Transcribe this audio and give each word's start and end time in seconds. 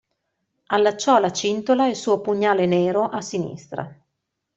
Allacciò 0.69 1.17
alla 1.17 1.31
cintola 1.31 1.85
il 1.85 1.95
suo 1.95 2.21
pugnale 2.21 2.65
nero 2.65 3.03
a 3.03 3.21
sinistra. 3.21 3.95